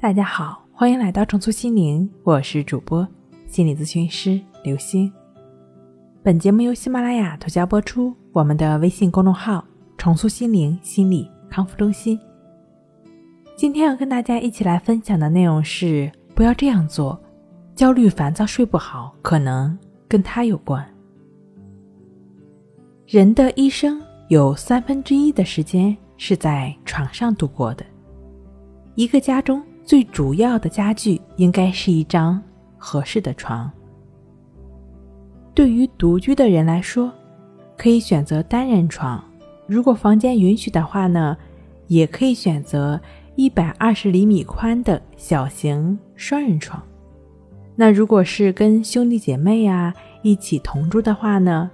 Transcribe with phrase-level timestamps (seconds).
[0.00, 3.06] 大家好，欢迎来到重塑心灵，我是主播
[3.48, 5.12] 心理咨询师刘星。
[6.22, 8.14] 本节目由喜马拉雅独家播出。
[8.30, 9.64] 我们的微信公众号
[9.98, 12.16] “重塑心灵心理康复中心”。
[13.56, 17.20] 今天要跟大家一起来分享的内容是：不要这样做，
[17.74, 20.88] 焦虑、烦躁、睡不好，可能跟他有关。
[23.04, 27.84] 人的一生有三分之一的时间是在床上度过的。
[28.94, 32.38] 一个家中最主要的家具应该是一张
[32.76, 33.72] 合适的床。
[35.54, 37.10] 对于独居的人来说，
[37.74, 39.24] 可以选择单人床，
[39.66, 41.34] 如果房间允许的话呢，
[41.86, 43.00] 也可以选择
[43.34, 46.82] 一百二十厘米宽的小型双人床。
[47.74, 51.70] 那如果是跟兄弟姐妹呀一起同住的话呢，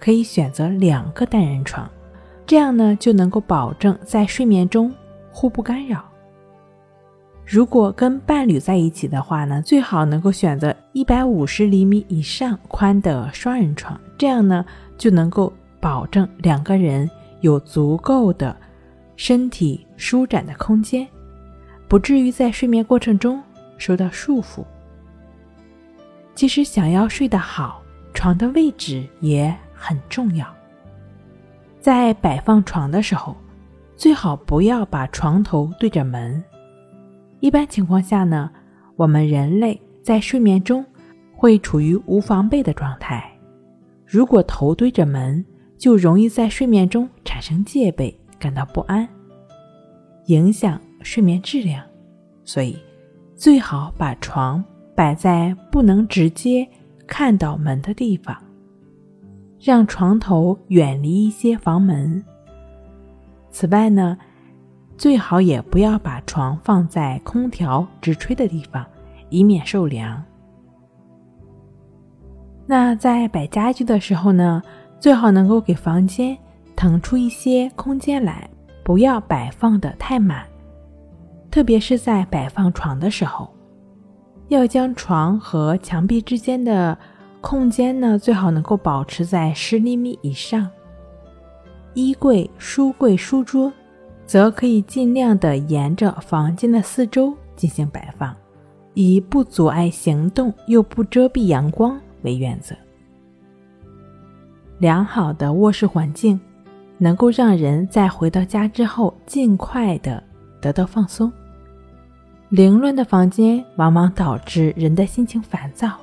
[0.00, 1.88] 可以选择两个单人床，
[2.44, 4.92] 这样呢就能够保证在睡眠中
[5.30, 6.04] 互不干扰。
[7.46, 14.64] 如果跟伴侣在一起的话呢，最好能够选择一百五十厘米以上宽的双人床，这样呢。
[14.96, 18.56] 就能够保证两个人有足够的
[19.16, 21.04] 身体舒展的空间，
[21.88, 23.42] 不至于在睡眠过程中
[23.76, 24.64] 受到束缚。
[26.36, 27.82] 其实，想要睡得好，
[28.14, 30.46] 床的位置也很重要。
[31.80, 33.36] 在摆放床的时候，
[33.96, 36.40] 最好不要把床头对着门。
[37.44, 38.50] 一般情况下呢，
[38.96, 40.82] 我们人类在睡眠中
[41.36, 43.22] 会处于无防备的状态。
[44.06, 45.44] 如果头对着门，
[45.76, 49.06] 就容易在睡眠中产生戒备，感到不安，
[50.28, 51.84] 影响睡眠质量。
[52.44, 52.78] 所以，
[53.34, 56.66] 最好把床摆在不能直接
[57.06, 58.34] 看到门的地方，
[59.60, 62.24] 让床头远离一些房门。
[63.50, 64.16] 此外呢，
[64.96, 68.84] 最好也不要把床放在空调直吹的地方，
[69.28, 70.22] 以免受凉。
[72.66, 74.62] 那在摆家具的时候呢，
[74.98, 76.36] 最好能够给房间
[76.74, 78.48] 腾出一些空间来，
[78.82, 80.46] 不要摆放的太满。
[81.50, 83.52] 特别是在摆放床的时候，
[84.48, 86.96] 要将床和墙壁之间的
[87.40, 90.68] 空间呢，最好能够保持在十厘米以上。
[91.92, 93.72] 衣柜、书柜、书桌，
[94.26, 98.34] 则可以尽量的沿着房间的四周进行摆放，
[98.94, 102.00] 以不阻碍行动又不遮蔽阳光。
[102.22, 102.74] 为原则，
[104.78, 106.40] 良好的卧室环境
[106.96, 110.22] 能够让人在回到家之后尽快的
[110.58, 111.30] 得到放松。
[112.48, 115.98] 凌乱的房间往往导致人的心情烦躁，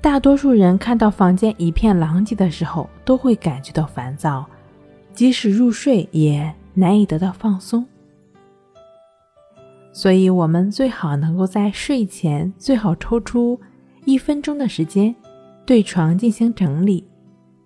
[0.00, 4.46] 大多数人看到房间一片狼藉的时候都会感觉到烦躁，
[5.12, 7.84] 即使入睡也难以得到放松。
[9.92, 13.58] 所以，我们最好能够在睡前最好抽出。
[14.04, 15.14] 一分钟的时间，
[15.66, 17.04] 对床进行整理，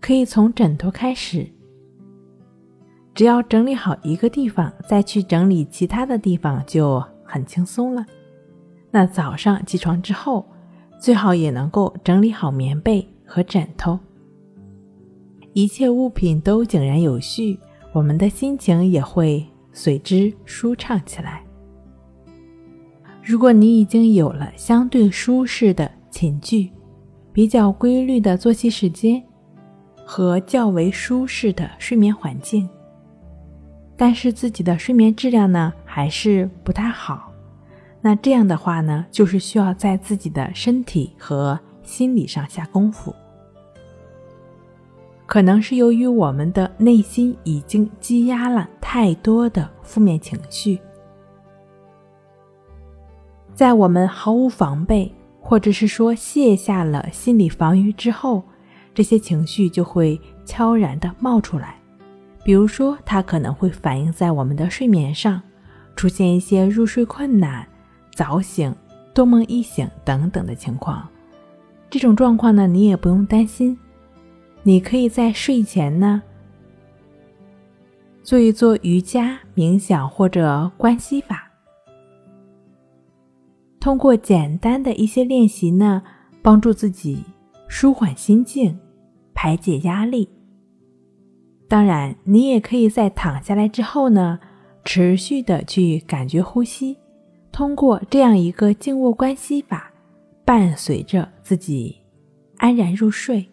[0.00, 1.44] 可以从枕头开始。
[3.12, 8.06] 只要整理好一个地方，再去整理其他的地方就很轻松了。
[8.92, 10.46] 那早上起床之后，
[11.00, 13.98] 最好也能够整理好棉被和枕头，
[15.54, 17.58] 一切物品都井然有序，
[17.92, 21.42] 我们的心情也会随之舒畅起来。
[23.22, 26.70] 如果你已经有了相对舒适的，寝具，
[27.32, 29.22] 比较规律的作息时间
[30.04, 32.68] 和较为舒适的睡眠环境，
[33.96, 37.32] 但是自己的睡眠质量呢还是不太好。
[38.00, 43.14] 那这样的话呢，就是需要在自己的身体和心理上下功夫。
[45.28, 50.80] 可能是由于我们的内心已经积压了太多的负面情绪，
[53.54, 55.14] 在我们毫无防备。
[55.40, 58.42] 或者是说卸下了心理防御之后，
[58.92, 61.76] 这些情绪就会悄然的冒出来。
[62.44, 65.40] 比如说，它可能会反映在我们的睡眠上，
[65.96, 67.66] 出现一些入睡困难、
[68.14, 68.74] 早醒、
[69.14, 71.08] 多梦易醒等等的情况。
[71.88, 73.78] 这种状况呢，你也不用担心，
[74.62, 76.22] 你可以在睡前呢
[78.22, 81.50] 做一做瑜伽、冥想或者观息法。
[83.80, 86.02] 通过简单的一些练习呢，
[86.42, 87.24] 帮助自己
[87.68, 88.78] 舒缓心境、
[89.32, 90.28] 排解压力。
[91.68, 94.38] 当然，你也可以在躺下来之后呢，
[94.84, 96.98] 持续的去感觉呼吸，
[97.50, 99.90] 通过这样一个静卧观息法，
[100.44, 101.96] 伴随着自己
[102.56, 103.48] 安然入睡。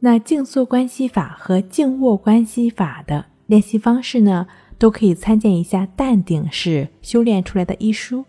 [0.00, 4.46] 那静坐关息法和静卧关息法的练习方式呢，
[4.78, 8.24] 都可以参见一下《淡定是修炼出来的》一书。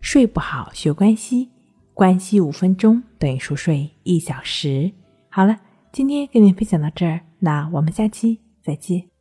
[0.00, 1.48] 睡不好学关系，
[1.94, 4.92] 关系五分钟等于熟睡一小时。
[5.30, 5.56] 好了，
[5.90, 9.13] 今天跟您分享到这儿，那我们下期再见。